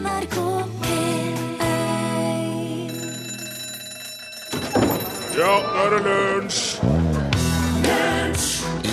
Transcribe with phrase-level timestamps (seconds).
[0.00, 0.36] NRK
[0.80, 1.62] P1
[5.36, 7.19] Ja, nå er det lunsj!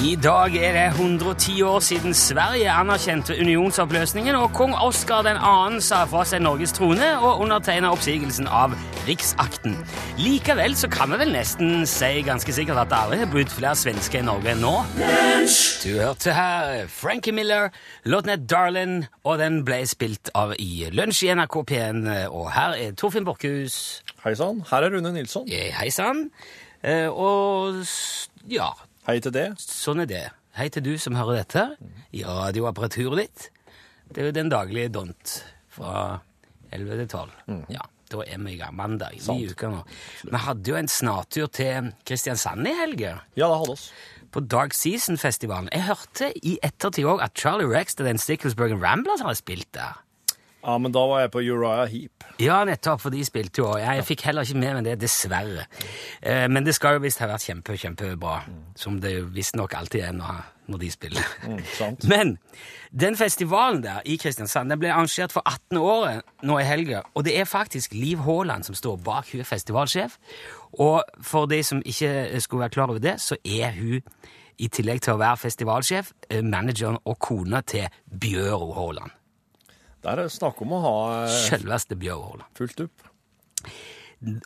[0.07, 5.79] I dag er det 110 år siden Sverige anerkjente unionsoppløsningen, og kong Oskar 2.
[5.83, 8.71] sa fra seg Norges trone og undertegna oppsigelsen av
[9.07, 9.75] riksakten.
[10.21, 13.75] Likevel så kan vi vel nesten si ganske sikkert at det aldri har bodd flere
[13.75, 14.73] svensker i Norge enn nå.
[15.83, 17.73] Du hørte her Frankie Miller,
[18.07, 22.03] låten het Darlin, og den ble spilt av i Lunsj i NRK P1.
[22.31, 24.05] Og her er Torfinn Borchhus.
[24.23, 25.51] Hei sann, her er Rune Nilsson.
[25.51, 26.29] Hei sann.
[26.85, 27.83] Eh, Og
[28.47, 28.69] ja,
[29.07, 29.45] Hei til det.
[29.63, 30.23] Sånn er det.
[30.57, 31.61] Hei til du som hører dette
[32.11, 33.45] i radioapparaturet ditt.
[34.11, 35.35] Det er jo den daglige dont
[35.71, 36.17] fra
[36.75, 37.61] 11 til 12.
[37.71, 38.75] Ja, da er vi i gang.
[38.75, 39.15] Mandag.
[39.31, 39.79] Ny uke nå.
[40.27, 43.13] Vi hadde jo en snartur til Kristiansand i helga.
[43.39, 43.85] Ja, det hadde oss.
[44.35, 45.71] På Dark Season-festivalen.
[45.71, 49.95] Jeg hørte i ettertid òg at Charlie Rex og den Sticklesburgen Ramblers hadde spilt der.
[50.67, 52.25] Ja, men da var jeg på Uriah Heap.
[52.43, 53.69] Ja, nettopp, for de spilte jo.
[53.79, 55.63] Jeg fikk heller ikke med meg det, dessverre.
[56.19, 58.41] Eh, men det skal jo visst ha vært kjempe, kjempebra.
[58.75, 60.41] Som det visstnok alltid er når,
[60.81, 61.29] de spiller.
[61.77, 62.03] sant.
[62.11, 62.35] Men
[62.91, 67.23] den festivalen der i Kristiansand den ble arrangert for 18 år nå i helga, og
[67.23, 69.31] det er faktisk Liv Haaland som står bak.
[69.31, 70.17] Hun er festivalsjef.
[70.83, 74.03] Og for de som ikke skulle være klar over det, så er hun
[74.59, 79.15] i tillegg til å være festivalsjef, eh, manageren og kona til Bjøro Haaland.
[80.07, 83.07] Der er det snakk om å ha eh, Selveste Bjøro fullt opp.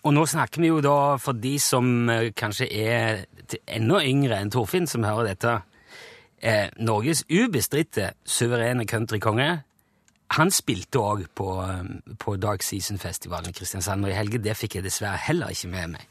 [0.01, 3.21] Og nå snakker vi jo da for de som eh, kanskje er
[3.69, 5.59] enda yngre enn Torfinn, som hører dette.
[6.41, 9.51] Eh, Norges ubestridte suverene countrykonge.
[10.39, 14.79] Han spilte òg på, eh, på Dark Season-festivalen i Kristiansand, og i helge det fikk
[14.79, 16.09] jeg dessverre heller ikke med meg.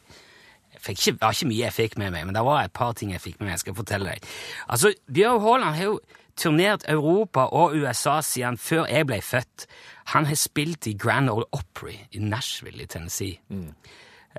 [0.80, 3.20] Det var ikke mye jeg fikk med meg, men det var et par ting jeg
[3.20, 3.58] fikk med meg.
[3.58, 4.30] jeg skal fortelle deg.
[4.70, 5.98] Altså, Bjørn Haaland har jo
[6.36, 9.66] turnert Europa og USA siden før jeg ble født.
[10.14, 13.38] Han har spilt i Grand Ole Opry i Nashville i Tennessee.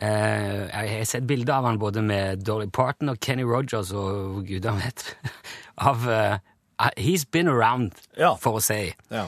[0.01, 4.45] Eh, jeg har sett bilder av han både med Dolly Parton og Kenny Rogers og
[4.47, 5.03] gudene vet.
[5.89, 6.37] av uh,
[6.97, 8.33] He's been around, Ja.
[8.41, 8.93] for å si.
[9.11, 9.25] Ja.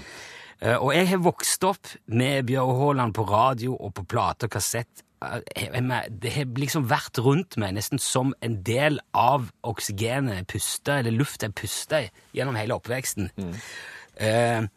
[0.62, 4.56] Eh, Og jeg har vokst opp med Bjørn Haaland på radio og på plate og
[4.56, 5.04] kassett.
[5.24, 5.42] Eh,
[5.74, 10.98] jeg- Det har liksom vært rundt meg nesten som en del av oksygenet jeg puster,
[11.00, 13.30] eller lufta jeg puster gjennom hele oppveksten.
[14.18, 14.68] Eh,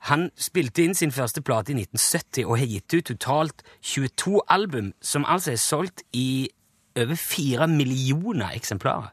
[0.00, 4.92] han spilte inn sin første plate i 1970 og har gitt ut totalt 22 album,
[5.00, 6.48] som altså er solgt i
[6.96, 9.10] over 4 millioner eksemplarer.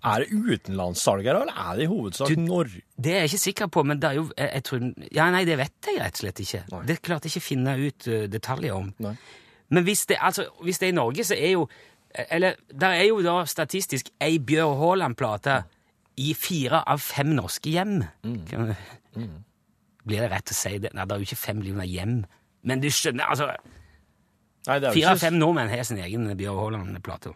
[0.00, 2.80] Er det utenlandssalg her, eller er det i hovedsak Norge?
[2.96, 5.58] Det er jeg ikke sikker på, men det er jo jeg, tror, Ja, nei, det
[5.60, 6.62] vet jeg rett og slett ikke.
[6.72, 6.80] Nei.
[6.88, 8.88] Det klarte jeg ikke å finne ut uh, detaljer om.
[9.04, 9.14] Nei.
[9.70, 11.68] Men hvis det, altså, hvis det er i Norge, så er jo
[12.10, 15.60] Eller der er jo da statistisk ei Bjørn Haaland-plate
[16.18, 18.00] i fire av fem norske hjem.
[18.48, 18.72] Kan,
[20.02, 20.90] Blir det rett å si det?
[20.96, 22.16] Nei, det er jo ikke fem millioner hjem.
[22.66, 23.52] Men du skjønner, altså
[24.66, 27.32] Fire av fem nordmenn har sin egen Bjørn Haaland-plate.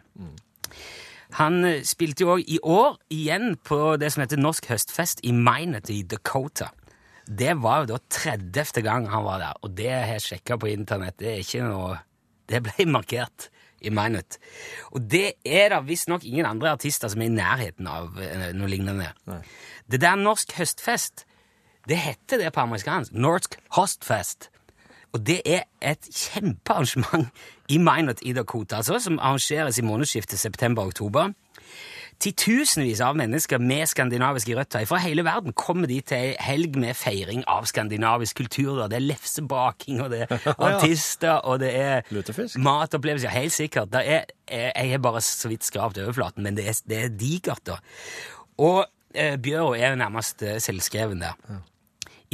[1.39, 5.33] Han eh, spilte jo òg i år igjen på det som heter Norsk høstfest i
[5.33, 6.71] Minet i Dakota.
[7.25, 8.83] Det var jo da 30.
[8.85, 11.17] gang han var der, og det har jeg sjekka på internett.
[11.19, 12.03] Det er ikke noe
[12.45, 13.49] Det ble markert
[13.81, 14.39] i Minet.
[14.93, 18.69] Og det er da visstnok ingen andre artister som er i nærheten av eh, noe
[18.69, 19.13] lignende.
[19.89, 21.25] Det der Norsk høstfest,
[21.89, 23.13] det heter det på amerikansk.
[23.17, 24.51] Norsk Hostfest.
[25.15, 27.29] Og det er et kjempearrangement
[27.71, 31.31] i Minot i Dakota, altså, som arrangeres i månedsskiftet september-oktober.
[32.23, 36.95] Titusenvis av mennesker med skandinaviske røtter fra hele verden kommer dit til ei helg med
[36.97, 38.85] feiring av skandinavisk kultur.
[38.89, 42.59] Det er lefsebaking, og det er artister, og det er Lutefisk?
[42.63, 43.35] matopplevelser.
[43.35, 43.93] Helt sikkert.
[43.93, 47.15] Det er, eh, jeg har bare så vidt skrapt overflaten, men det er, det er
[47.21, 47.79] digert, da.
[48.63, 51.63] Og eh, Bjørå er nærmest eh, selvskreven der.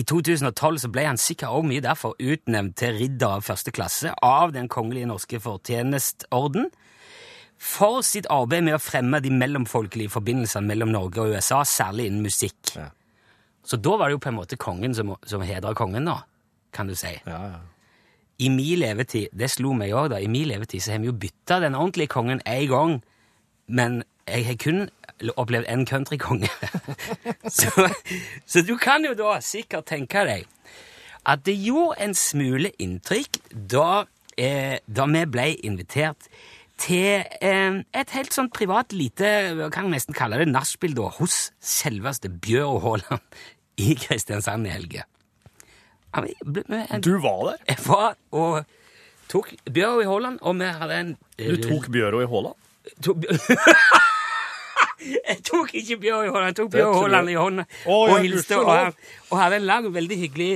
[0.00, 4.12] I 2012 så ble han sikkert også mye derfor utnevnt til ridder av første klasse
[4.24, 6.70] av Den kongelige norske fortjenestorden
[7.60, 12.24] for sitt arbeid med å fremme de mellomfolkelige forbindelsene mellom Norge og USA, særlig innen
[12.24, 12.72] musikk.
[12.72, 12.86] Ja.
[13.68, 16.22] Så da var det jo på en måte kongen som, som hedra kongen, da,
[16.72, 17.12] kan du si.
[17.28, 17.60] Ja, ja.
[18.40, 21.18] I min levetid, det slo meg også da, i min levetid så har vi jo
[21.20, 22.96] bytta den ordentlige kongen én gang,
[23.68, 24.86] men jeg har kun
[25.36, 26.48] opplevd én countrykonge.
[27.58, 27.88] så,
[28.46, 30.46] så du kan jo da sikkert tenke deg
[31.28, 34.04] at det gjorde en smule inntrykk da,
[34.40, 36.30] eh, da vi ble invitert
[36.80, 39.28] til eh, et helt sånn privat lite,
[39.74, 43.20] kan nesten kalle det, nachspiel hos selveste Bjørn Haaland
[43.84, 44.72] i Kristiansand i
[46.24, 47.58] vi- Du var der?
[47.68, 48.64] jeg var og
[49.28, 52.56] tok Bjørn i Haaland, og vi hadde en Du tok Bjøro i Haaland?
[55.00, 56.94] Jeg tok ikke Bjørn i hånda, jeg tok Bjørn.
[57.00, 58.94] Haaland i hånda og hilste, og, han-
[59.30, 60.50] og hadde en lang, veldig hyggelig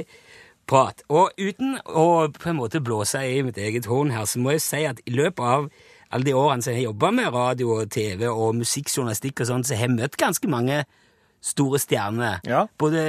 [0.67, 1.03] prat.
[1.09, 4.61] Og uten å på en måte blåse i mitt eget horn her, så må jeg
[4.65, 5.71] si at i løpet av
[6.15, 9.65] alle de årene som jeg har jobba med radio og TV og musikkjournalistikk og sånn,
[9.67, 10.83] så har jeg møtt ganske mange
[11.45, 12.39] store stjerner.
[12.49, 12.67] Ja.
[12.81, 13.03] Både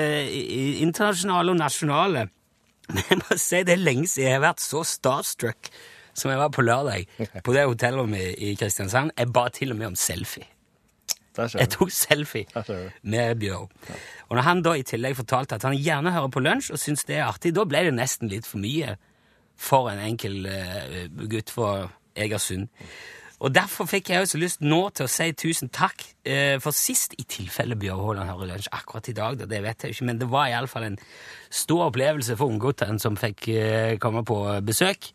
[0.82, 2.26] internasjonale og nasjonale.
[2.94, 5.70] Men jeg må si det er lenge siden jeg har vært så starstruck
[6.16, 7.08] som jeg var på lørdag
[7.46, 9.12] på det hotellet i Kristiansand.
[9.18, 10.46] Jeg ba til og med om selfie.
[11.38, 12.46] Jeg tok selfie
[13.04, 13.68] med Bjørn.
[14.30, 17.06] Og når han da i tillegg fortalte at han gjerne hører på lunsj og syns
[17.10, 18.96] det er artig, da ble det nesten litt for mye
[19.56, 22.68] for en enkel uh, gutt fra Egersund.
[23.44, 27.16] Og derfor fikk jeg også lyst nå til å si tusen takk uh, for sist,
[27.20, 30.22] i tilfelle Bjørn Haaland hører lunsj akkurat i dag, da, det vet jeg ikke, men
[30.22, 31.00] det var iallfall en
[31.52, 35.12] stor opplevelse for ungguttene som fikk uh, komme på besøk.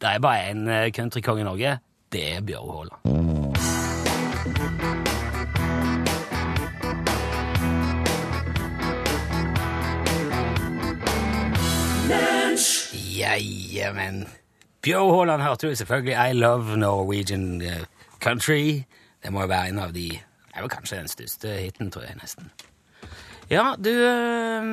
[0.00, 1.78] Det er bare en countrykonge countrykong i Norge.
[2.10, 3.49] Det er Bjørn Haaland.
[13.20, 14.22] Ja, men
[14.80, 17.84] Bjørn Haaland hørte du selvfølgelig I Love Norwegian eh,
[18.22, 18.82] Country.
[19.22, 22.06] Det må jo være en av de Det er vel kanskje den største hiten, tror
[22.08, 22.48] jeg nesten.
[23.50, 24.70] Ja, du eh,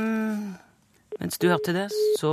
[1.20, 1.90] Mens du hørte det,
[2.22, 2.32] så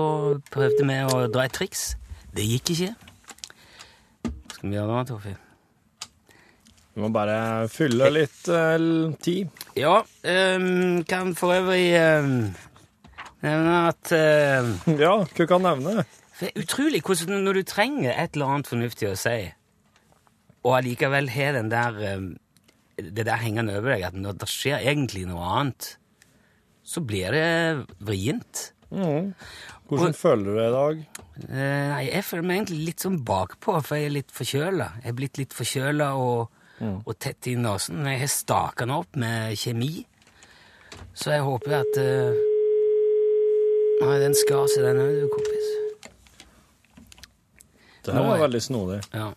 [0.55, 1.97] prøvde vi å dra et triks.
[2.37, 2.93] Det gikk ikke.
[4.29, 5.41] Hva skal vi gjøre nå, Torfinn?
[6.95, 9.51] Vi må bare fylle litt uh, tid.
[9.75, 12.55] Ja, Um, kan for øvrig ehm,
[13.45, 16.05] nevne at ehm, Ja, hva kan nevne?
[16.39, 19.37] Det er utrolig hvordan når du trenger et eller annet fornuftig å si,
[20.65, 22.25] og allikevel har den der eh,
[22.97, 25.89] det der hengende over deg, at når det skjer egentlig noe annet,
[26.87, 28.69] så blir det vrient.
[28.95, 31.01] Hvordan føler du deg i dag?
[31.49, 34.89] Eh, Nei, jeg føler meg egentlig litt sånn bakpå, for jeg er litt forkjøla.
[35.03, 36.61] Jeg er blitt litt forkjøla og,
[36.95, 38.05] og tett i nesen.
[38.07, 40.05] Jeg har staka opp med kjemi,
[41.19, 42.43] så jeg håper at eh,
[44.03, 45.69] Nei, den skar seg, den òg, du, kompis.
[48.05, 48.99] Det her Nå er er- veldig snodig.
[49.15, 49.29] Ja,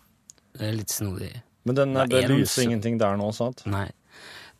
[0.58, 1.30] det er litt snodig.
[1.64, 3.62] Men den, Hva det er den lyser så- ingenting der nå, sant?
[3.66, 3.86] Nei.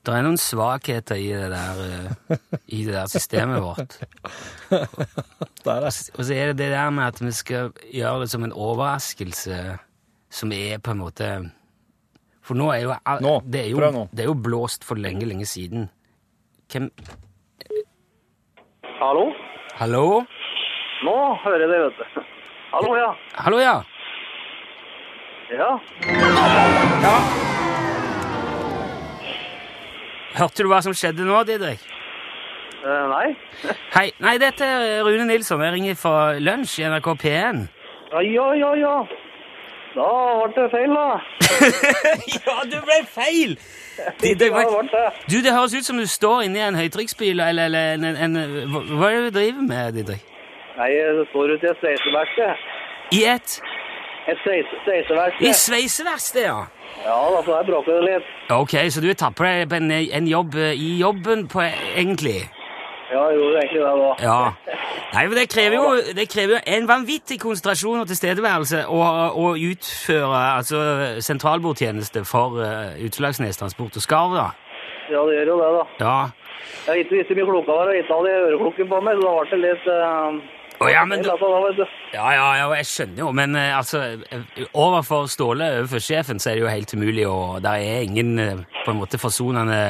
[0.04, 1.80] Det er noen svakheter i det der,
[2.30, 2.36] eh,
[2.68, 3.98] i det der systemet vårt.
[5.64, 8.44] Der er Og så er det det der med at vi skal gjøre det som
[8.44, 9.78] en overraskelse,
[10.30, 11.50] som er på en måte
[12.40, 14.08] For nå er jo all- Nå, det, er jo, prøv nå.
[14.14, 15.90] det er jo blåst for lenge, lenge siden.
[16.70, 16.90] Hvem
[19.00, 19.26] Hallo?
[19.78, 20.24] Hallo?
[21.06, 22.22] Nå hører jeg det, vet du.
[22.72, 23.10] Hallo, ja.
[23.38, 23.76] Hallo, ja.
[25.54, 25.68] Ja.
[30.34, 31.84] Hørte du hva som skjedde nå, Didrik?
[32.82, 33.28] Eh, nei.
[33.96, 34.08] Hei.
[34.18, 35.62] Nei, dette er Rune Nilsson.
[35.62, 37.64] Jeg ringer fra Lunsj i NRK P1.
[38.10, 38.96] Ja, ja, ja, ja.
[39.98, 40.08] Da
[40.38, 41.06] ble det feil, da.
[42.36, 43.54] ja, du ble feil!
[44.22, 44.62] Det, det, ble
[45.26, 48.38] du, det høres ut som du står inni en høytrykksbil eller, eller en, en,
[48.94, 50.22] hva, er det du driver med, Didrik?
[50.78, 52.66] Nei, jeg står ute i et sveiseverksted.
[53.18, 53.58] I et
[54.28, 55.54] Et sveise- I sveiseverksted.
[55.64, 56.58] sveiseverksted, ja.
[57.04, 58.30] Ja, får jeg bråker det litt.
[58.52, 61.64] Ok, så du tapper deg på en, en jobb eh, i jobben, på,
[61.96, 62.42] egentlig?
[63.08, 64.10] Ja, jeg gjorde egentlig det da.
[64.20, 64.76] Ja.
[65.14, 68.98] Nei, men det krever jo, det krever jo en vanvittig konsentrasjon og tilstedeværelse å,
[69.32, 70.82] å utføre altså,
[71.24, 74.50] sentralbordtjeneste for uh, Utslagsnes Transport og Skarv, da.
[75.08, 75.86] Ja, det gjør jo det, da.
[76.04, 76.18] Ja.
[76.84, 79.34] Jeg har ikke visst mye klokka var, og ikke hadde øreklokken på meg, så da
[79.40, 79.90] ble det litt...
[79.96, 81.34] Uh, Oh, ja, men ja,
[82.14, 83.98] ja, ja, jeg skjønner jo, men eh, altså
[84.78, 88.38] Overfor Ståle, overfor sjefen, så er det jo helt umulig, og der er ingen
[88.84, 89.80] på en måte forsonende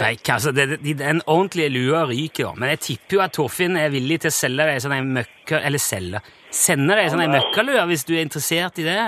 [0.00, 0.32] trekk.
[0.34, 2.52] Altså, det, det, den ordentlige lua ryker, jo.
[2.58, 5.60] men jeg tipper jo at Torfinn er villig til å selge deg sånn ei møkka...
[5.60, 8.98] Eller selge Sende deg sånn ei møkkalue hvis du er interessert i det.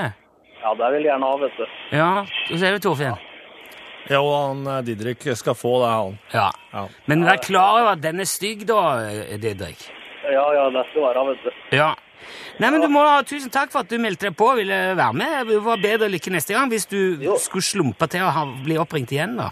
[0.63, 1.65] Ja, det vil jeg gjerne ha, vet du.
[1.91, 3.17] Ja, hva sier du, Torfinn?
[4.11, 6.15] Ja, og han eh, Didrik skal få det, han.
[6.35, 6.47] Ja.
[6.73, 6.85] Ja.
[7.11, 9.83] Men vær klar over at den er stygg, da, eh, Didrik.
[10.23, 11.61] Ja, ja, det skal være, vet du.
[11.75, 11.91] Ja.
[12.63, 14.79] Nei, men du må ha Tusen takk for at du meldte deg på og ville
[14.99, 15.49] være med.
[15.51, 17.35] Det var bedre lykke neste gang hvis du Jo.
[17.43, 19.51] skulle slumpe til å bli oppringt igjen, da.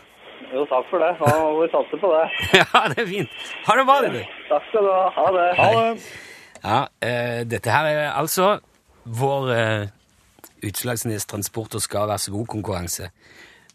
[0.50, 1.12] Jo, takk for det.
[1.20, 2.24] Nå må vi satse på det.
[2.60, 3.38] Ja, det er fint.
[3.68, 4.18] Ha det bra, du.
[4.50, 5.04] Takk skal du ha.
[5.16, 5.46] Ha det.
[5.60, 6.08] Ha det!
[6.60, 8.48] Ja, uh, dette her er altså
[9.04, 9.92] vår uh,
[10.66, 13.08] Utslagsnes Transport og skal være så god-konkurranse.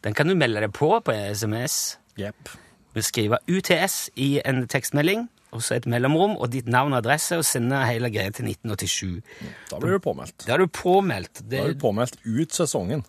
[0.05, 1.97] Den kan du melde deg på på SMS.
[2.19, 2.51] Yep.
[2.95, 7.39] Du skriver UTS i en tekstmelding, og så et mellomrom og ditt navn og adresse,
[7.39, 9.23] og sende hele greia til 1987.
[9.71, 10.45] Da blir du påmeldt.
[10.45, 11.41] Da er du påmeldt.
[11.41, 13.03] Det, Da er du påmeldt ut sesongen.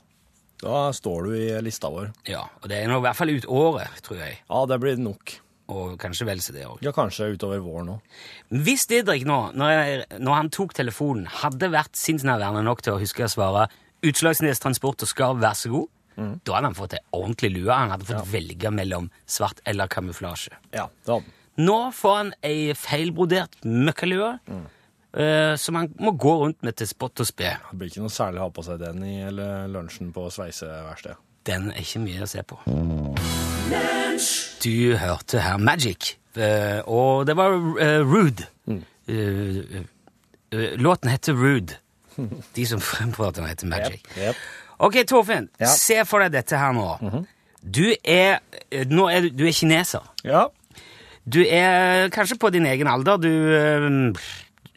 [0.63, 2.13] Da står du i lista vår.
[2.31, 4.39] ja, og det er nå i hvert fall ut året, tror jeg.
[4.49, 5.35] Ja, det blir nok.
[5.69, 6.79] Og kanskje vel så det òg.
[6.87, 8.21] Ja, kanskje utover våren òg.
[8.65, 13.01] Hvis Didrik nå, når, jeg, når han tok telefonen, hadde vært sinnsnærværende nok til å
[13.03, 13.67] huske å svare
[14.07, 17.73] Utslagsnes Transport og Skarv, vær så god, da hadde han fått ei ordentlig lue.
[17.75, 20.55] Han hadde fått velge mellom svart eller kamuflasje.
[20.73, 21.35] Ja, det hadde.
[21.61, 24.35] Nå får han ei feilbrodert møkkalue
[25.17, 27.55] eh, som han må gå rundt med til spott og spe.
[27.71, 31.17] Det blir ikke noe særlig å ha på seg den i eller lunsjen på sveiseverkstedet.
[31.47, 32.57] Den er ikke mye å se på.
[34.63, 38.47] Du hørte her Magic, eh, og det var eh, Rude.
[39.07, 39.83] Eh,
[40.81, 41.77] låten heter Rude.
[42.57, 44.07] De som fremprater den, heter Magic.
[44.79, 45.67] Ok, Torfinn, Ja.
[45.67, 47.25] se for deg dette her nå.
[47.63, 48.39] Du er,
[48.89, 50.03] nå er, du- er kineser.
[50.25, 50.47] Ja.
[51.29, 53.17] Du er kanskje på din egen alder.
[53.19, 54.13] Du,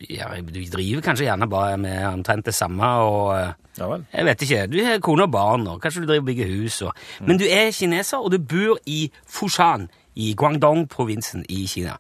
[0.08, 2.88] ja, du driver kanskje gjerne bare med omtrent det samme.
[3.04, 3.34] og...
[3.36, 4.06] eh, Ja vel.
[4.14, 4.62] jeg vet ikke.
[4.72, 6.82] Du har kone og barn, og kanskje du driver og bygger hus.
[6.88, 6.94] Og...
[7.28, 9.90] Men du er kineser, og du bor i Fushan
[10.20, 11.96] i Guangdong-provinsen i Kina.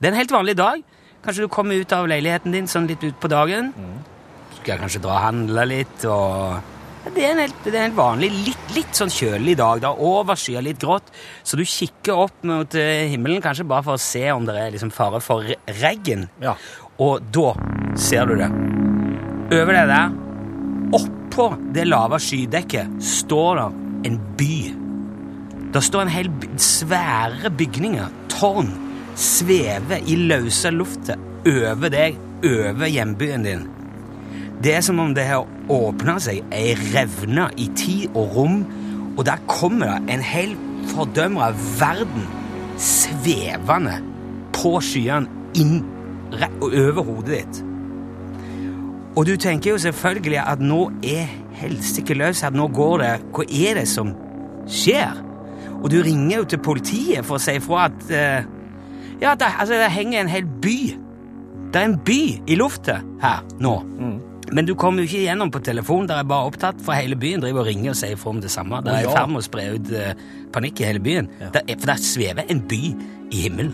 [0.00, 0.82] Det er en helt vanlig dag.
[1.24, 3.72] Kanskje du kommer ut av leiligheten din sånn litt ut på dagen.
[4.60, 6.60] Skal kanskje dra og handle litt, og
[7.14, 9.82] det er en helt, det er en helt vanlig, litt, litt sånn kjølig dag.
[9.84, 11.10] da, Overskya, litt grått.
[11.44, 14.72] Så du kikker opp mot eh, himmelen kanskje bare for å se om det er
[14.72, 16.26] liksom fare for re- regn.
[16.40, 16.54] Ja.
[17.02, 17.50] Og da
[17.98, 18.50] ser du det.
[19.54, 20.12] Over det der,
[20.94, 23.68] oppå det lave skydekket, står det
[24.10, 24.56] en by.
[25.74, 26.28] Der står en hel
[26.60, 28.70] svære bygninger, tårn,
[29.18, 33.64] svever i løse lufta over deg, over hjembyen din.
[34.62, 38.62] Det er som om det har åpna seg ei revne i tid og rom,
[39.16, 40.54] og der kommer det en hel
[40.92, 42.28] fordømra verden
[42.80, 43.98] svevende
[44.54, 45.82] på skyene inn
[46.60, 47.62] over hodet ditt.
[49.14, 53.46] Og du tenker jo selvfølgelig at nå er helsike løs, at nå går det Hva
[53.46, 54.10] er det som
[54.66, 55.20] skjer?
[55.84, 58.52] Og du ringer jo til politiet for å si ifra at uh,
[59.20, 60.78] Ja, det, altså, det henger en hel by.
[61.72, 63.74] Det er en by i lufta her nå.
[64.54, 66.08] Men du kommer jo ikke igjennom på telefon.
[66.10, 68.50] Der er bare opptatt, for hele byen driver og ringer og sier fra om det
[68.52, 68.82] samme.
[68.84, 70.10] Det er i ferd med å spre ut uh,
[70.54, 71.30] panikk i hele byen.
[71.54, 72.82] Der er, for der svever en by
[73.30, 73.72] i himmelen.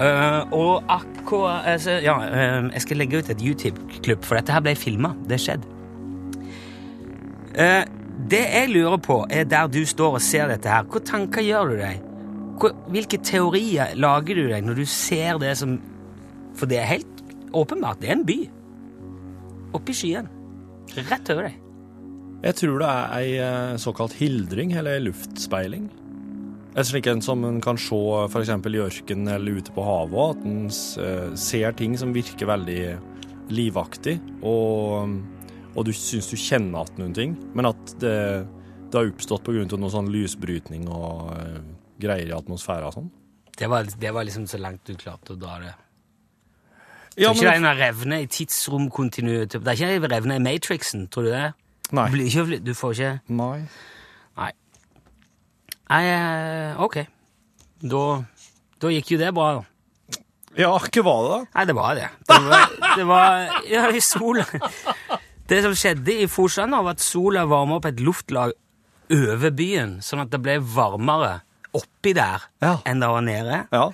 [0.00, 4.62] Eh, og akkurat altså, Ja, uh, jeg skal legge ut et YouTube-klubb, for dette her
[4.64, 5.12] ble filma.
[5.28, 5.76] Det skjedde.
[7.52, 7.84] Uh,
[8.30, 10.86] det jeg lurer på, er der du står og ser dette her.
[10.88, 12.00] Hvilke tanker gjør du deg?
[12.60, 15.78] Hvor, hvilke teorier lager du deg når du ser det som
[16.56, 17.22] For det er helt
[17.56, 18.00] åpenbart.
[18.00, 18.38] Det er en by.
[19.76, 20.28] Oppi skyen.
[20.96, 21.60] Rett over deg.
[22.40, 25.90] Jeg tror det er ei såkalt hildring, eller ei luftspeiling.
[26.70, 27.98] En slik en som en kan se
[28.30, 28.50] f.eks.
[28.54, 32.82] i ørkenen eller ute på havet, at en eh, ser ting som virker veldig
[33.50, 35.16] livaktig, og,
[35.74, 38.16] og du syns du kjenner igjen noen ting, men at det,
[38.86, 39.66] det har oppstått pga.
[39.74, 41.60] noe sånn lysbrytning og eh,
[42.00, 43.12] greier i atmosfæren og sånn.
[43.58, 45.74] Det var, det var liksom så langt du klarte å dra det.
[47.18, 49.58] Ja, tror ikke det er en revne i tidsromkontinuitet.
[49.58, 51.48] Det er ikke en revne i Matrixen, tror du det?
[51.90, 52.06] Nei.
[52.06, 53.56] Du, blir ikke, du får ikke Nei.
[55.90, 56.04] Nei.
[56.06, 56.96] Eh, ok.
[57.90, 58.04] Da,
[58.80, 59.66] da gikk jo det bra, da.
[60.58, 61.40] Ja, hva var det, da?
[61.54, 62.08] Nei, det var det.
[62.26, 64.42] Det var, det var Ja, i sola
[65.50, 68.52] Det som skjedde i Forsand, var at sola varma opp et luftlag
[69.10, 71.40] over byen, sånn at det ble varmere
[71.74, 72.76] oppi der Ja.
[72.86, 73.56] enn det var nede.
[73.74, 73.84] Ja.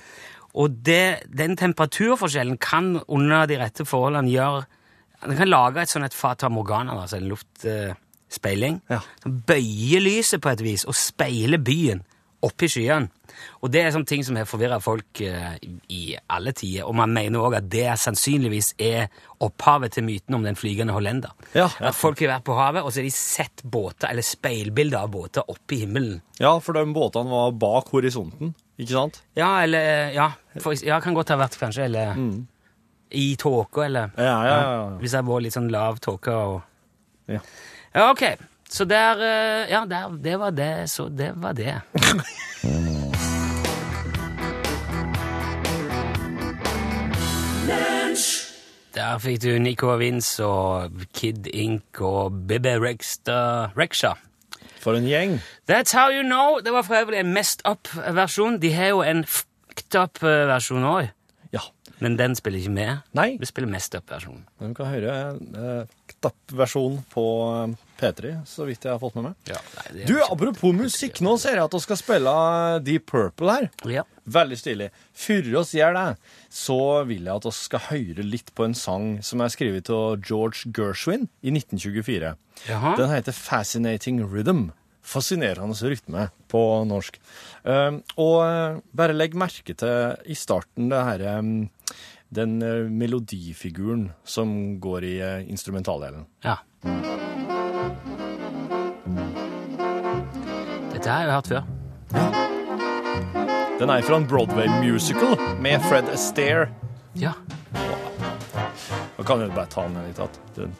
[0.56, 4.64] Og det, den temperaturforskjellen kan under de rette forholdene gjøre
[5.26, 7.28] Den kan lage et sånn et fata morgana, altså en
[8.30, 9.00] luftspeiling, Ja.
[9.22, 12.02] som bøyer lyset på et vis og speiler byen
[12.42, 13.08] oppi skyene.
[13.62, 15.56] Og det er sånne ting som har forvirra folk eh,
[15.88, 16.84] i, alle tider.
[16.86, 19.08] Og man mener òg at det sannsynligvis er
[19.40, 21.30] opphavet til myten om den flygende hollender.
[21.54, 21.88] Ja, ja.
[21.88, 25.10] At folk har vært på havet, og så har de sett båter, eller speilbilder av
[25.10, 26.20] båter oppe i himmelen.
[26.38, 29.22] ja, for de båtene var bak horisonten, ikke sant?
[29.36, 30.30] Ja, eller Ja,
[30.60, 32.14] for, ja kan godt ha vært kanskje, eller
[33.10, 34.60] i tåka, eller Ja, ja, ja.
[34.60, 34.98] ja.
[35.00, 36.62] Hvis det har vært litt sånn lav tåke og
[37.28, 37.40] Ja.
[37.96, 38.22] Ja, ok.
[38.68, 41.80] Så der eh, Ja, der, det var det, så det var det.
[48.96, 54.14] Der fikk du Nico Vince og Kid Ink og Bibbe Rexha.
[54.80, 55.34] For en gjeng.
[55.68, 56.60] That's how you know.
[56.64, 58.60] Det var for øvrig en messed up-versjon.
[58.62, 61.08] De har jo en fucked up-versjon òg,
[61.52, 61.60] Ja.
[62.00, 62.96] men den spiller ikke med.
[63.12, 63.36] Nei.
[63.40, 64.44] Vi spiller messed up-versjonen.
[64.60, 65.52] Du kan høre en
[66.06, 69.34] fucked up versjon på eh, P3, så vidt jeg har fått med meg.
[69.50, 73.54] Ja, nei, Du, apropos musikk, nå ser jeg at vi skal spille eh, Deep Purple
[73.56, 73.68] her.
[73.88, 74.04] Ja.
[74.26, 74.88] Veldig stilig.
[75.16, 76.06] Før oss gjør det,
[76.52, 80.18] så vil jeg at vi skal høre litt på en sang som er skrevet av
[80.26, 82.34] George Gershwin i 1924.
[82.68, 82.96] Jaha.
[82.98, 84.68] Den heter Fascinating Rhythm.
[85.06, 86.60] Fascinerende rytme på
[86.90, 87.20] norsk.
[87.62, 91.52] Um, og eh, bare legg merke til i starten det her um,
[92.34, 96.26] den eh, melodifiguren som går i instrumentaldelen.
[96.42, 96.58] ja.
[101.06, 101.62] Dette har jeg hørt før.
[103.78, 106.66] Den er fra en Broadway-musical med Fred Astaire.
[107.14, 107.30] Ja.
[109.16, 110.72] Da kan vi bare ta den litt igjen.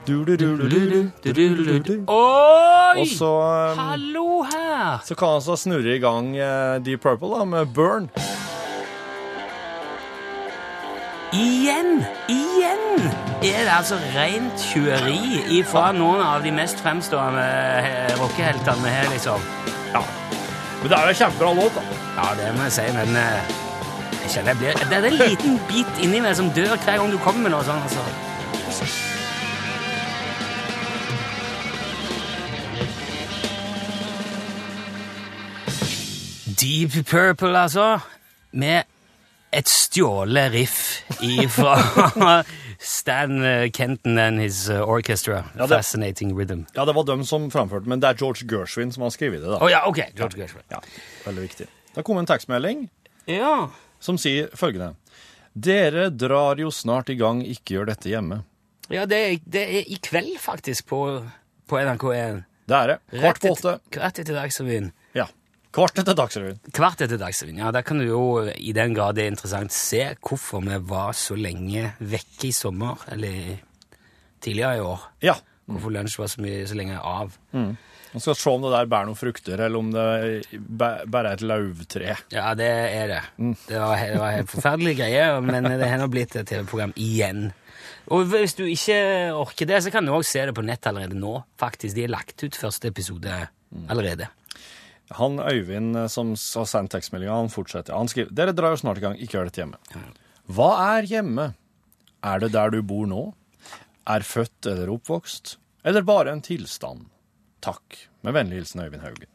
[2.10, 2.98] Oi!
[2.98, 3.30] Og så,
[3.70, 4.98] um, Hallo her!
[5.06, 8.10] så kan han så snurre i gang uh, Deep Purple da, med Burn.
[11.30, 12.02] Igjen!
[12.26, 12.84] Igjen
[13.46, 17.46] er det altså rent tjueri fra noen av de mest fremstående
[17.78, 19.75] eh, rockeheltene har, liksom.
[19.96, 20.02] Ja.
[20.82, 21.82] Men det er jo en kjempebra låt, da.
[22.16, 23.52] Ja, det må jeg si, men eh,
[24.22, 27.12] jeg kjenner jeg blir, Det er en liten bit inni meg som dør hver gang
[27.12, 27.82] du kommer med noe sånt.
[27.88, 28.04] altså.
[36.56, 37.98] Deep Purple, altså,
[38.52, 38.82] med
[39.52, 40.78] et stjålet riff
[41.52, 41.76] fra
[42.78, 45.44] Stan eh, Kenton and his orchestra.
[45.56, 46.64] Ja, det- Fascinating rhythm.
[46.74, 49.50] Ja, det var dem som framførte, men det er George Gershwin som har skrevet det,
[49.50, 49.58] da.
[49.58, 50.02] Å ja, ok.
[50.16, 50.62] George Gershwin.
[50.70, 50.80] Ja,
[51.24, 51.66] veldig viktig.
[51.94, 52.88] Det kom en tekstmelding
[53.26, 53.70] Ja.
[54.00, 54.94] som sier følgende.
[55.56, 58.42] Dere drar jo snart i gang, ikke gjør dette hjemme.
[58.92, 61.00] Ja, det er, det er i kveld, faktisk, på,
[61.66, 62.44] på NRK1.
[62.68, 62.98] Det er det.
[63.20, 63.72] Kvart på åtte.
[63.94, 64.92] Kvart etter Dagsrevyen.
[65.76, 66.60] Kvart etter Dagsrevyen.
[66.72, 67.70] Kvart etter Dagsrevyen, ja.
[67.74, 71.36] Der kan du jo, i den grad det er interessant, se hvorfor vi var så
[71.36, 73.58] lenge vekke i sommer, eller
[74.40, 75.04] tidligere i år.
[75.26, 75.34] Ja.
[75.68, 77.34] Hvorfor lunsj var så, mye, så lenge av.
[77.52, 80.06] Man skal se om det der bærer noen frukter, eller om det
[80.56, 82.16] bærer er et lauvtre.
[82.32, 83.20] Ja, det er det.
[83.66, 87.50] Det var, det var helt forferdelige greier, men det har nå blitt et TV-program igjen.
[88.14, 88.96] Og hvis du ikke
[89.36, 91.98] orker det, så kan du også se det på nett allerede nå, faktisk.
[91.98, 93.42] De har lagt ut første episode
[93.90, 94.30] allerede.
[95.14, 97.94] Han Øyvind eh, som har sendt tekstmeldinga, han fortsetter.
[97.94, 99.78] Han skriver Dere drar jo snart i gang, ikke gjør dette hjemme.
[100.50, 101.52] Hva er hjemme?
[102.26, 103.22] Er det der du bor nå?
[104.06, 105.56] Er født eller oppvokst?
[105.86, 107.06] Eller bare en tilstand?
[107.62, 108.06] Takk.
[108.26, 109.30] Med vennlig hilsen Øyvind Haugen.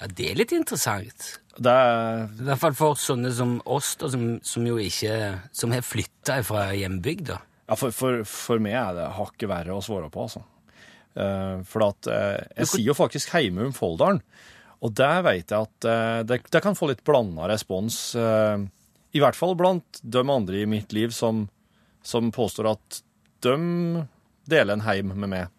[0.00, 1.28] Ja, det er litt interessant.
[1.54, 5.12] Det er I hvert fall for sånne som oss, da, som, som jo ikke
[5.54, 7.38] Som har flytta fra hjembygda.
[7.68, 10.42] Ja, for, for, for meg er det hakket verre å svare på, altså.
[11.14, 14.20] Eh, for at eh, jeg sier jo faktisk Heimum Folldalen,
[14.84, 18.16] og der vet jeg at eh, det, det kan få litt blanda respons.
[19.14, 21.46] I hvert fall blant de andre i mitt liv som,
[22.02, 23.00] som påstår at
[23.46, 23.56] de
[24.50, 25.52] deler en heim med meg.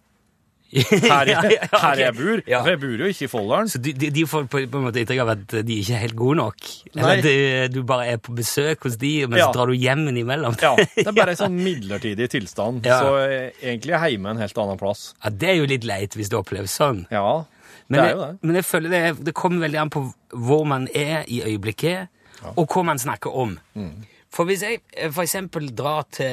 [0.75, 2.41] Her, jeg, ja, her jeg bor.
[2.51, 2.59] Ja.
[2.65, 3.69] For jeg bor jo ikke i Folldalen.
[3.71, 6.17] Så de, de, de får på, en måte inntrykk av at de ikke er helt
[6.19, 6.67] gode nok?
[6.93, 9.47] Eller at eh, du bare er på besøk hos de, men Ja.
[9.47, 10.57] så drar du hjem innimellom?
[10.61, 12.83] Ja, det er bare en sånn midlertidig tilstand.
[12.85, 15.07] Så eh, egentlig er hjemme en helt annen plass.
[15.23, 17.05] Ja, Det er jo litt leit hvis det oppleves sånn.
[17.13, 17.45] Ja,
[17.87, 18.27] Men, det er jo det.
[18.33, 20.03] jeg, men jeg føler det, det kommer veldig an på
[20.35, 22.11] hvor man er i øyeblikket,
[22.57, 23.55] og hva man snakker om.
[23.79, 24.03] Mm.
[24.35, 26.27] For hvis jeg eh, for eksempel drar til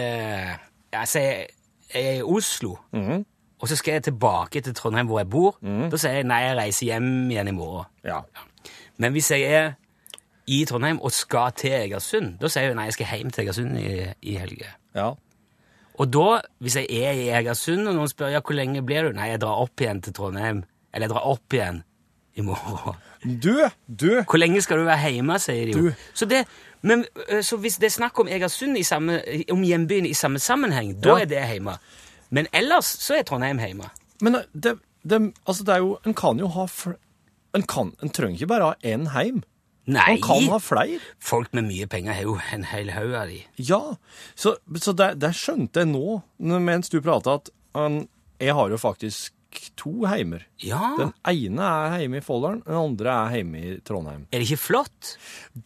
[0.92, 1.44] Jeg sier
[1.92, 3.22] jeg er i Oslo, Mhm.
[3.62, 6.56] Og så skal jeg tilbake til Trondheim hvor jeg bor, da sier jeg nei, jeg
[6.58, 7.86] reiser hjem igjen i morgen.
[8.04, 8.20] Ja.
[8.98, 9.72] Men hvis jeg er
[10.50, 13.78] i Trondheim og skal til Egersund, da sier jeg nei, jeg skal hjem til Egersund
[13.78, 14.72] i, i helga.
[14.98, 15.12] ja.
[16.00, 19.10] Og da, hvis jeg er i Egersund, og noen spør ja, hvor lenge blir du,
[19.14, 20.62] nei, jeg drar opp igjen til Trondheim.
[20.90, 21.82] Eller jeg drar opp igjen
[22.34, 22.96] i morgen.
[23.44, 23.52] Du,
[23.86, 25.92] du Hvor lenge skal du være hjemme, sier de jo.
[26.16, 26.40] Så, det,
[26.82, 27.04] men,
[27.44, 29.20] så hvis det er snakk om Egersund, i samme,
[29.52, 31.26] om hjembyen i samme sammenheng, da Ja.
[31.26, 31.76] er det hjemme.
[32.32, 33.90] Men ellers så er Trondheim hjemme.
[34.24, 36.66] Men det, det, altså det er jo En kan jo ha
[37.52, 39.42] En, kan, en trenger ikke bare ha én heim.
[39.84, 41.00] Nei, Man kan ha flere.
[41.18, 43.40] folk med mye penger har jo en hel haug av de.
[43.58, 43.80] Ja.
[44.38, 48.04] Så, så det, det skjønte jeg nå, mens du prata, at um,
[48.40, 49.34] jeg har jo faktisk
[49.76, 50.42] to heimer.
[50.62, 54.26] Ja, Den ene er hjemme i Folldalen, den andre er hjemme i Trondheim.
[54.32, 55.16] er det ikke flott?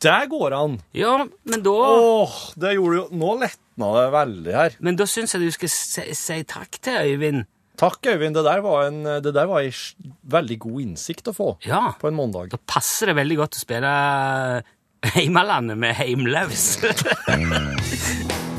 [0.03, 0.79] Der går an!
[0.97, 4.77] Ja, men da, Åh, det gjorde jo Nå letna det veldig her.
[4.81, 7.45] men da syns jeg du skal si, si takk til Øyvind.
[7.77, 8.35] Takk, Øyvind.
[8.39, 12.09] Det der var en, det der var en veldig god innsikt å få Ja, på
[12.09, 12.49] en mandag.
[12.51, 13.93] da passer det veldig godt å spille
[15.17, 16.79] Heimelandet med Heimlaus.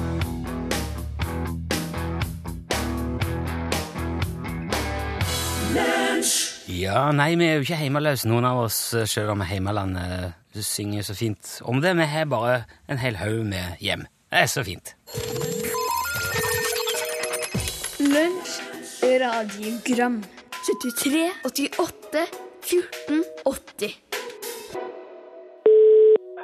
[6.68, 8.78] Ja, nei, vi er jo ikke heimeløse, noen av oss,
[9.08, 10.34] selv om Heimelandet
[10.68, 11.94] synger så fint om det.
[11.96, 12.58] Vi har bare
[12.92, 14.04] en hel haug med hjem.
[14.28, 14.92] Det er så fint.
[18.04, 18.58] Lunsj,
[19.24, 20.20] radiogram
[20.68, 22.26] 73, 88,
[22.68, 23.96] 14, 80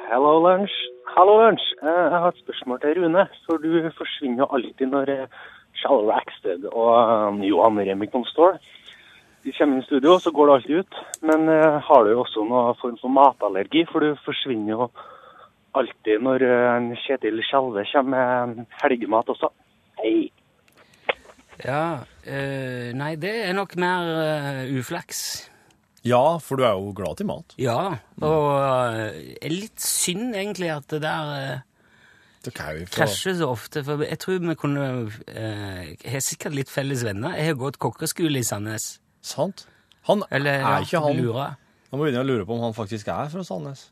[0.08, 0.78] Hello, Lunsj.
[1.16, 1.66] Hallo, Lunsj.
[1.82, 3.26] Eh, Jeg har et spørsmål til Rune.
[3.44, 5.36] For du forsvinner jo alltid når eh,
[5.82, 8.56] Shall Rackstead og eh, Johan Remington står.
[9.44, 11.00] De kommer inn i studio, så går det alltid ut.
[11.28, 13.84] Men eh, har du jo også noen form for matallergi?
[13.90, 14.86] For du forsvinner jo
[15.76, 19.50] alltid når eh, en Kjetil Skjelve kommer med helgemat også.
[20.00, 20.30] Hei.
[21.64, 25.20] Ja, eh, nei, det er nok mer eh, uflaks.
[26.04, 27.54] Ja, for du er jo glad til mat.
[27.60, 31.62] Ja, og eh, er litt synd egentlig at det der
[32.44, 32.52] Det
[32.92, 34.88] krasjer så ofte, for jeg tror vi kunne
[35.28, 37.36] eh, Jeg har sikkert litt felles venner.
[37.36, 39.03] Jeg har gått kokkeskole i Sandnes.
[39.24, 39.66] Sant?
[40.08, 41.56] Han Eller er ikke han Lurer.
[41.88, 43.88] Nå må vi begynne å lure på om han faktisk er fra Sandnes.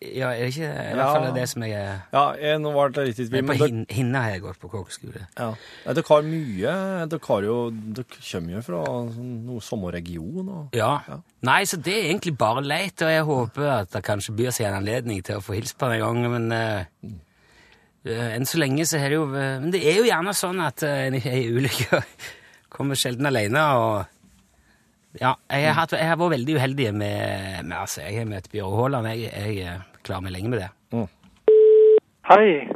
[0.00, 2.92] Ja, er det ikke i hvert fall det som jeg er Ja, jeg, nå var
[2.94, 5.26] det litt i tvil, På Hin- Hinna har jeg gått på kokkeskole.
[5.36, 5.48] ja.
[5.84, 6.76] Nei, dere har mye
[7.12, 7.56] Dere har jo
[7.98, 11.02] Dere kommer jo fra noen noe samme region og Ja.
[11.06, 11.18] Ja.
[11.42, 14.70] Nei, så det er egentlig bare leit, og jeg håper at det kanskje byr seg
[14.70, 16.84] en anledning til å få hilse på en gang, men uh,
[18.06, 20.64] eh, enn så lenge så er det jo eh, Men det er jo gjerne sånn
[20.64, 22.00] at uh, en i
[22.74, 24.19] kommer sjelden alene, og
[25.18, 28.50] ja, jeg har, hatt, jeg har vært veldig uheldig med, med altså, Jeg har møtt
[28.52, 29.08] Bjørn Haaland.
[29.10, 30.70] Jeg, jeg eh, klarer meg lenge med det.
[32.30, 32.68] Hei,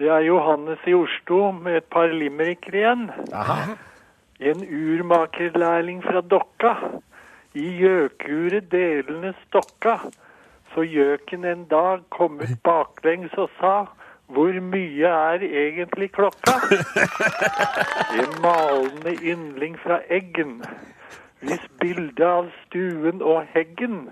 [0.00, 3.10] det er Johannes i Oslo med et par limericker igjen.
[4.40, 6.72] En urmakerlærling fra Dokka.
[7.52, 9.98] I gjøkuret delene stokka.
[10.72, 13.74] Så gjøken en dag kom ut baklengs og sa
[14.32, 16.56] hvor mye er egentlig klokka?
[18.22, 20.62] En malende yndling fra Eggen.
[21.44, 24.06] Hvis bildet av stuen og heggen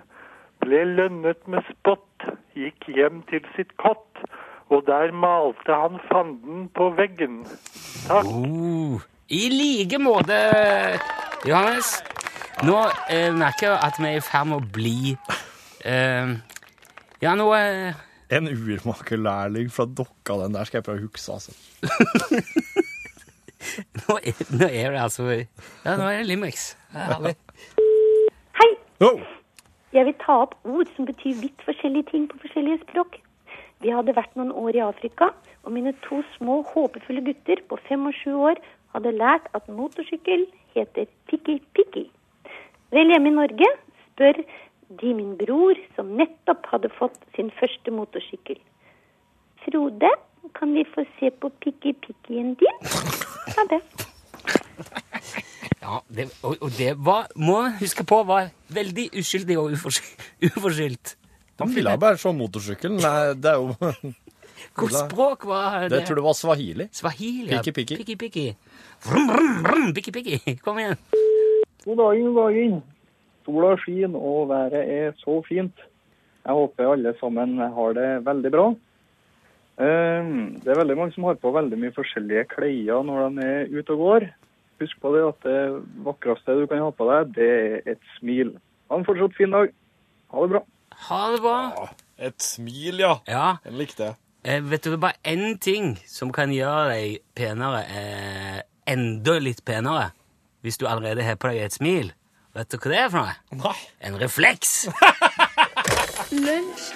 [0.61, 4.21] ble lønnet med spott, gikk hjem til sitt kott,
[4.73, 7.42] og der malte han fanden på veggen.
[8.05, 8.29] Takk.
[8.29, 9.01] Oh,
[9.33, 10.38] I like måte,
[11.49, 11.95] Johannes.
[12.62, 12.77] Nå
[13.11, 15.14] eh, merker jeg at vi er i ferd med å bli
[15.88, 16.35] eh,
[17.25, 17.97] Ja, nå eh,
[18.33, 21.57] En urmakerlærling fra Dokka, den der skal jeg prøve å huske, altså.
[24.03, 26.72] nå, er, nå er det altså Ja, nå er det Limericks.
[28.59, 28.70] Hei!
[29.05, 29.20] Oh.
[29.92, 33.18] Jeg vil ta opp ord som betyr vidt forskjellige ting på forskjellige språk.
[33.83, 35.33] Vi hadde vært noen år i Afrika,
[35.66, 38.61] og mine to små håpefulle gutter på fem og sju år
[38.94, 40.46] hadde lært at motorsykkel
[40.77, 42.07] heter pikki-pikki.
[42.92, 43.68] Vel hjemme i Norge
[44.07, 44.42] spør
[45.01, 48.59] de min bror, som nettopp hadde fått sin første motorsykkel.
[49.64, 50.11] Frode,
[50.59, 52.78] kan vi få se på pikki-pikkien din?
[53.52, 53.81] Ha det.
[55.83, 59.72] Ja, det, og, og det var, må jeg huske på, var veldig uskyldig og
[60.46, 61.16] uforskyldt.
[61.61, 63.00] Han ville bare se motorsykkelen.
[63.02, 63.74] Nei, det er jo
[64.72, 65.90] Hvilket språk var det?
[65.90, 66.87] Det tror jeg var swahili.
[66.94, 67.50] Swahili.
[67.50, 67.62] ja.
[67.66, 67.96] Pikki.
[67.98, 68.44] Pikki, pikki.
[69.05, 70.55] Vrum, vrum, vrum, pikki, pikki.
[70.62, 70.96] Kom igjen.
[71.85, 72.76] God dagen, god dagen.
[73.44, 75.83] Sola skinner og været er så fint.
[76.46, 78.68] Jeg håper alle sammen har det veldig bra.
[79.83, 80.31] Eh,
[80.62, 83.95] Det er veldig mange som har på veldig mye forskjellige klær når de er ute
[83.97, 84.29] og går.
[84.83, 85.59] Husk på det at det
[86.07, 88.55] vakreste du kan ha på deg, det er et smil.
[88.90, 89.71] Ha en fortsatt fin dag.
[90.33, 90.62] Ha det bra.
[91.09, 91.88] Ha det bra.
[92.18, 93.16] Et smil, ja.
[93.29, 94.16] Ja, Jeg likte det.
[94.45, 99.38] eh, vet du, det er bare én ting som kan gjøre deg penere, eh, enda
[99.38, 100.11] litt penere,
[100.62, 102.12] hvis du allerede har på deg et smil.
[102.55, 103.35] Vet du hva det er for noe?
[103.64, 103.79] Nei.
[104.03, 104.88] En refleks.
[106.33, 106.92] Lunsj,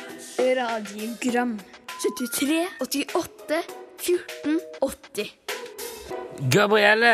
[0.56, 1.56] radiogram
[2.02, 3.62] 73, 88,
[3.98, 5.30] 14, 80
[6.52, 7.12] Gabrielle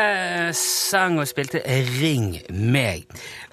[0.57, 1.61] sang og spilte
[2.01, 3.05] Ring meg.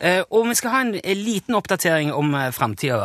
[0.03, 2.99] Eh, og vi skal ha en, en liten oppdatering om eh, framtida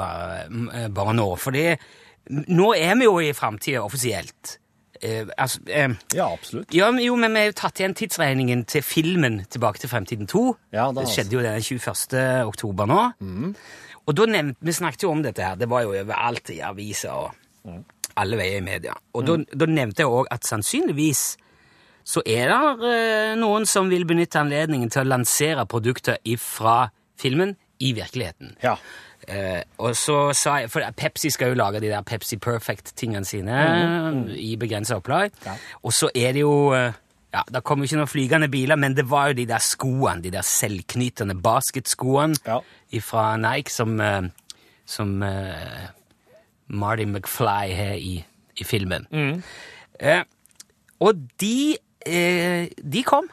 [0.50, 1.28] eh, bare nå.
[1.40, 4.56] For nå er vi jo i framtida offisielt.
[4.98, 6.74] Eh, altså, eh, Ja, absolutt.
[6.74, 10.46] ja, jo, men vi har jo tatt igjen tidsregningen til filmen Tilbake til fremtiden 2.
[10.74, 12.20] Ja, det det skjedde jo den 21.
[12.50, 13.02] oktober nå.
[14.06, 15.56] Og da nevnt, vi snakket jo om dette her.
[15.62, 17.84] Det var jo overalt i aviser og
[18.18, 18.94] alle veier i media.
[19.16, 21.24] Og da, da nevnte jeg òg at sannsynligvis
[22.06, 27.56] så er det eh, noen som vil benytte anledningen til å lansere produkter fra filmen
[27.82, 28.54] i virkeligheten.
[28.62, 28.76] Ja.
[29.28, 33.56] Eh, og så sa jeg, for Pepsi skal jo lage de der Pepsi Perfect-tingene sine
[34.38, 35.34] i begrensa opplag.
[35.48, 35.56] Ja.
[35.82, 36.94] Og så er det jo eh,
[37.36, 40.22] Ja, det kom jo ikke noen flygende biler, men det var jo de der skoene,
[40.24, 42.62] de der selvknytende basketskoene Ja.
[43.04, 44.30] fra Nike som, eh,
[44.86, 45.18] som
[46.68, 48.26] Marty McFly har i,
[48.58, 49.08] i filmen.
[50.00, 50.24] Eh,
[51.00, 53.30] og de, eh, de kom.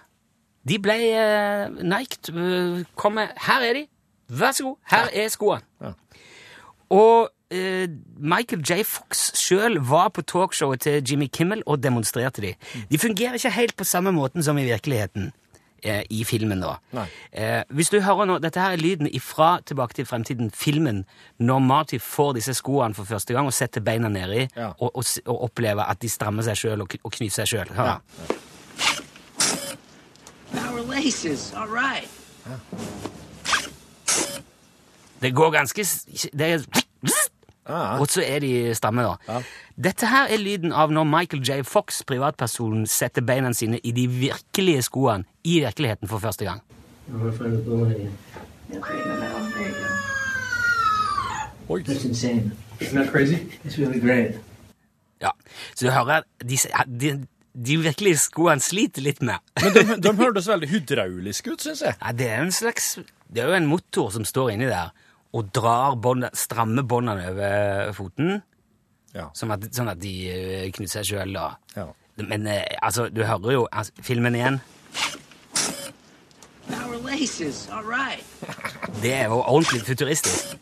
[0.69, 3.87] De ble eh, Nike eh, kom med Her er de!
[4.33, 5.61] Vær så god, her er skoene.
[5.83, 5.93] Ja.
[6.93, 8.85] Og eh, Michael J.
[8.87, 12.55] Fox sjøl var på talkshowet til Jimmy Kimmel og demonstrerte de.
[12.91, 15.33] De fungerer ikke helt på samme måten som i virkeligheten
[15.83, 16.61] eh, i filmen.
[16.61, 16.77] da.
[16.93, 17.07] Nei.
[17.33, 21.05] Eh, hvis du hører nå, Dette her er lyden ifra Tilbake til fremtiden, filmen,
[21.39, 24.73] når Marty får disse skoene for første gang og setter beina nedi Ja.
[24.79, 27.75] og, og, og opplever at de strammer seg sjøl og, og knyter seg sjøl.
[27.77, 27.99] Ja.
[30.53, 31.53] Power laces.
[35.23, 35.85] Det går ganske
[36.39, 36.65] det er,
[37.69, 37.99] Ja.
[38.01, 39.17] Og så er de stamme, da.
[39.29, 39.43] Ja.
[39.89, 41.63] Dette her er lyden av når Michael J.
[41.67, 46.63] Fox, privatpersonen, setter beina sine i de virkelige skoene i virkeligheten for første gang.
[55.23, 55.31] Ja,
[55.75, 56.59] Så du hører at de,
[57.01, 57.13] de,
[57.55, 59.39] de virkelige skoene sliter litt med.
[59.63, 61.95] Men de, de hørtes veldig hydrauliske ut, syns jeg.
[62.01, 62.97] Ja, det er en slags
[63.33, 64.91] Det er jo en motor som står inni der
[65.33, 68.43] og drar båndet, strammer båndene over foten.
[69.13, 69.29] Ja.
[69.37, 71.37] Sånn, at, sånn at de eh, knytter seg sjøl.
[71.77, 71.87] Ja.
[72.21, 74.61] Men eh, altså, du hører jo altså, filmen igjen.
[76.69, 77.69] Power laces.
[77.73, 78.25] All right.
[79.03, 80.57] Det er jo ordentlig futuristisk.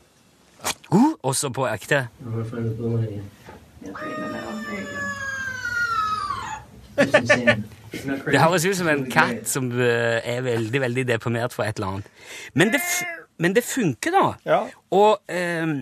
[0.91, 2.09] Uh, også på ekte.
[8.31, 11.95] Det høres ut som en katt som eh, er veldig veldig deprimert for et eller
[11.95, 12.11] annet.
[12.55, 14.27] Men det, f men det funker, da.
[14.47, 14.61] Ja.
[14.97, 15.81] Og eh,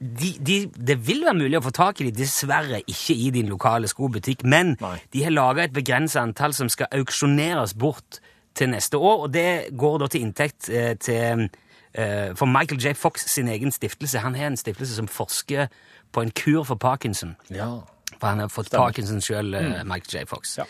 [0.00, 3.50] de, de, det vil være mulig å få tak i de, dessverre ikke i din
[3.52, 4.96] lokale skobutikk, men Nei.
[5.12, 8.20] de har laga et begrenset antall som skal auksjoneres bort
[8.56, 12.94] til neste år, og det går da til inntekt eh, til eh, for Michael J.
[12.98, 14.24] Fox sin egen stiftelse.
[14.24, 15.68] Han har en stiftelse som forsker
[16.10, 17.36] på en kur for Parkinson.
[17.52, 17.70] Ja.
[18.16, 18.90] For han har fått Stemmer.
[18.90, 19.54] Parkinson sjøl,
[19.86, 20.24] Michael J.
[20.28, 20.56] Fox.
[20.58, 20.66] Ja.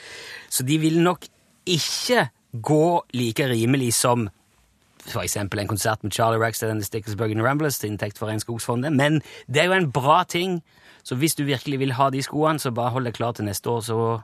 [0.53, 1.25] Så de vil nok
[1.71, 4.29] ikke gå like rimelig som
[5.23, 8.93] eksempel en konsert med Charlie Rackstead and the Sticklesburg and Ramblers til inntekt for Regnskogsfondet,
[8.93, 10.63] men det er jo en bra ting.
[11.03, 13.71] Så hvis du virkelig vil ha de skoene, så bare hold deg klar til neste
[13.71, 14.21] år, så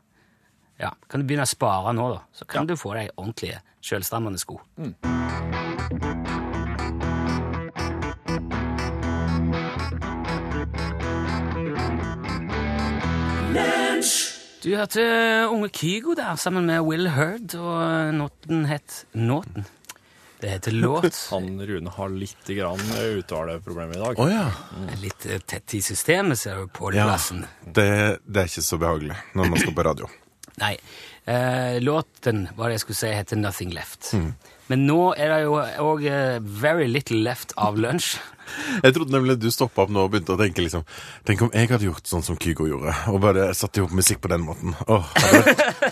[0.81, 2.21] ja, kan du begynne å spare nå, da.
[2.37, 4.61] Så kan du få deg ordentlige, sjølstrammende sko.
[14.67, 15.03] Du hørte
[15.47, 19.65] Unge Kygo der, sammen med Will Hurd, og nåten het Nåten.
[20.40, 21.29] Det heter låt.
[21.31, 24.20] Han Rune har litt grann uttaleproblemer i dag.
[24.20, 24.51] Oh, ja.
[25.03, 27.07] Litt eh, tett i systemet, ser du på ja.
[27.09, 27.46] plassen.
[27.64, 27.88] Det,
[28.25, 30.11] det er ikke så behagelig når man skal på radio.
[30.64, 30.75] Nei.
[31.27, 34.12] Eh, låten, hva det jeg skulle si, heter Nothing Left.
[34.70, 36.07] Men nå er det jo òg
[36.62, 38.16] Very Little Left av lunsj.
[38.82, 40.85] Jeg trodde nemlig du stoppa opp nå og begynte å tenke liksom
[41.26, 44.20] Tenk om jeg hadde gjort sånn som Kygo gjorde, og bare satt i hop musikk
[44.24, 44.74] på den måten.
[44.87, 45.42] Åh, det hadde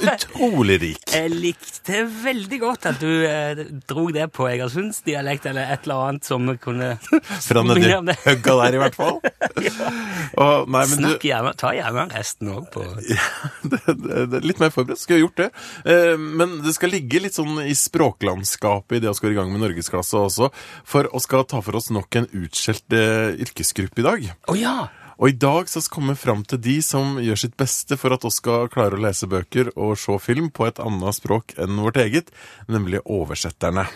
[0.04, 1.02] vært utrolig rik.
[1.10, 6.28] Jeg likte veldig godt at du eh, drog det på egersundsdialekt eller et eller annet
[6.28, 6.94] som kunne
[7.44, 9.18] Fra nedi høgga der, i hvert fall.
[10.44, 12.84] Åh, nei, men du, Snakk gjerne, Ta gjerne resten òg på
[13.70, 15.00] det, det, det er litt mer forberedt.
[15.02, 15.50] Skulle jeg gjort det.
[15.90, 19.52] Eh, men det skal ligge litt sånn i språklandskapet i det å skal i gang
[19.52, 20.50] med norgesklasse også,
[20.88, 24.28] for å skal ta for oss nok en utskjelt eh, yrkesgruppe i dag.
[24.48, 24.76] Oh, ja!
[25.14, 28.24] Og i dag så skal vi fram til de som gjør sitt beste for at
[28.26, 32.00] vi skal klare å lese bøker og se film på et annet språk enn vårt
[32.02, 32.32] eget,
[32.66, 33.86] nemlig oversetterne.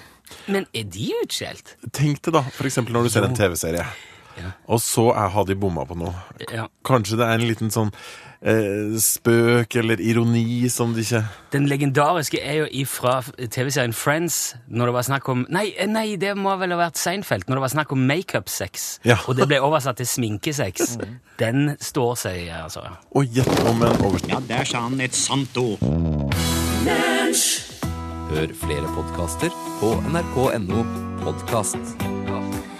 [0.46, 1.74] Men er de utskjelt?
[1.90, 3.87] Tenk det, da, eksempel når du ser en TV-serie,
[4.38, 4.53] Ja.
[4.68, 6.14] og så er, har de bomma på noe.
[6.53, 6.68] Ja.
[6.87, 7.90] Kanskje det er en liten sånn
[8.40, 11.22] eh, spøk eller ironi som de ikke
[11.55, 16.16] Den legendariske er jo ifra TV-serien Friends, når det var snakk om Nei, eh, nei,
[16.20, 19.18] det må vel ha vært Seinfeld, når det var snakk om makeup-sex, Ja.
[19.27, 20.96] og det ble oversatt til sminkesex.
[21.42, 22.83] Den står seg, altså.
[23.14, 24.33] Og gjett om en overskrift.
[24.35, 25.79] Ja, der sa han et sant ord.
[28.29, 30.83] Hør flere podkaster på nrk.no
[31.22, 32.77] podkast.